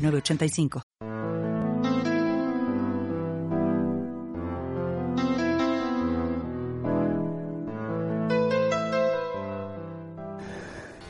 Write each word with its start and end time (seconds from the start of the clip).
906985. 0.00 0.82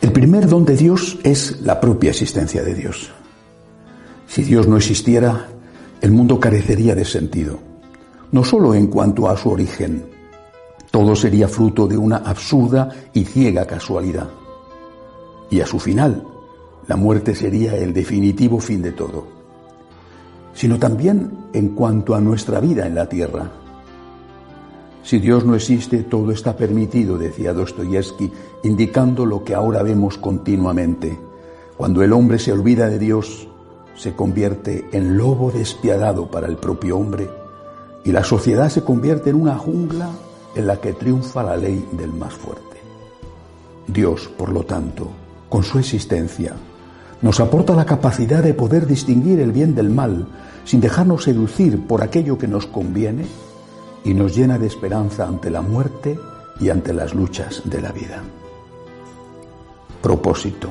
El 0.01 0.13
primer 0.13 0.49
don 0.49 0.65
de 0.65 0.77
Dios 0.77 1.19
es 1.23 1.61
la 1.63 1.81
propia 1.81 2.11
existencia 2.11 2.63
de 2.63 2.75
Dios. 2.75 3.11
Si 4.27 4.43
Dios 4.43 4.67
no 4.67 4.77
existiera, 4.77 5.49
el 6.01 6.11
mundo 6.13 6.41
carecería 6.41 6.95
de 6.95 7.05
sentido, 7.05 7.59
no 8.33 8.45
solo 8.45 8.75
en 8.75 8.87
cuanto 8.87 9.29
a 9.29 9.37
su 9.37 9.51
origen, 9.51 10.05
todo 10.91 11.15
sería 11.15 11.49
fruto 11.49 11.87
de 11.87 11.97
una 11.97 12.17
absurda 12.19 12.89
y 13.13 13.25
ciega 13.25 13.67
casualidad. 13.67 14.29
Y 15.51 15.61
a 15.61 15.67
su 15.67 15.79
final, 15.79 16.25
la 16.91 16.97
muerte 16.97 17.37
sería 17.37 17.77
el 17.77 17.93
definitivo 17.93 18.59
fin 18.59 18.83
de 18.83 18.91
todo, 18.91 19.25
sino 20.53 20.77
también 20.81 21.31
en 21.53 21.69
cuanto 21.69 22.17
a 22.17 22.21
nuestra 22.21 22.59
vida 22.59 22.85
en 22.85 22.97
la 22.97 23.09
tierra. 23.09 23.53
Si 25.05 25.21
Dios 25.21 25.45
no 25.45 25.55
existe, 25.55 26.03
todo 26.03 26.33
está 26.33 26.57
permitido, 26.57 27.17
decía 27.17 27.53
Dostoyevsky, 27.53 28.33
indicando 28.65 29.25
lo 29.25 29.45
que 29.45 29.55
ahora 29.55 29.85
vemos 29.85 30.19
continuamente. 30.19 31.17
Cuando 31.77 32.03
el 32.03 32.13
hombre 32.13 32.41
se 32.41 32.51
olvida 32.51 32.89
de 32.89 32.99
Dios, 32.99 33.47
se 33.95 34.17
convierte 34.17 34.89
en 34.91 35.17
lobo 35.17 35.53
despiadado 35.53 36.29
para 36.29 36.49
el 36.49 36.57
propio 36.57 36.99
hombre 36.99 37.31
y 38.05 38.11
la 38.11 38.25
sociedad 38.25 38.69
se 38.69 38.83
convierte 38.83 39.31
en 39.31 39.37
una 39.37 39.57
jungla 39.57 40.11
en 40.57 40.67
la 40.67 40.81
que 40.81 40.95
triunfa 40.95 41.45
la 41.45 41.57
ley 41.57 41.89
del 41.93 42.13
más 42.13 42.35
fuerte. 42.35 42.79
Dios, 43.87 44.29
por 44.37 44.51
lo 44.51 44.65
tanto, 44.65 45.07
con 45.49 45.63
su 45.63 45.79
existencia, 45.79 46.57
nos 47.23 47.41
aporta 47.41 47.75
la 47.75 47.85
capacidad 47.85 48.43
de 48.43 48.55
poder 48.55 48.87
distinguir 48.87 49.41
el 49.41 49.53
bien 49.53 49.75
del 49.75 49.91
mal 49.91 50.27
sin 50.65 50.81
dejarnos 50.81 51.25
seducir 51.25 51.87
por 51.87 52.03
aquello 52.03 52.39
que 52.39 52.49
nos 52.49 52.67
conviene 52.67 53.27
y 54.05 54.15
nos 54.15 54.35
llena 54.35 54.59
de 54.59 54.67
esperanza 54.67 55.27
ante 55.27 55.51
la 55.51 55.61
muerte 55.61 56.19
y 56.59 56.71
ante 56.71 56.93
las 56.93 57.15
luchas 57.15 57.63
de 57.65 57.81
la 57.81 57.93
vida. 57.93 58.23
Propósito. 60.03 60.69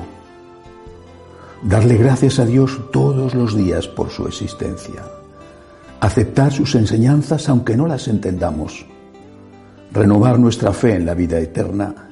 Darle 1.62 1.96
gracias 1.96 2.38
a 2.38 2.46
Dios 2.46 2.80
todos 2.90 3.34
los 3.34 3.54
días 3.54 3.86
por 3.86 4.10
su 4.10 4.26
existencia. 4.26 5.04
Aceptar 6.00 6.52
sus 6.52 6.74
enseñanzas 6.74 7.48
aunque 7.48 7.76
no 7.76 7.86
las 7.86 8.08
entendamos. 8.08 8.86
Renovar 9.92 10.38
nuestra 10.38 10.72
fe 10.72 10.94
en 10.94 11.06
la 11.06 11.14
vida 11.14 11.38
eterna 11.38 12.10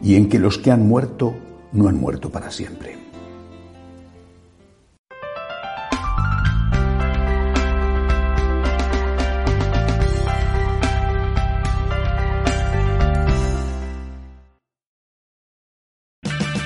y 0.00 0.14
en 0.14 0.28
que 0.28 0.38
los 0.38 0.58
que 0.58 0.70
han 0.70 0.86
muerto 0.86 1.34
no 1.72 1.88
han 1.88 1.96
muerto 1.96 2.30
para 2.30 2.50
siempre. 2.50 3.05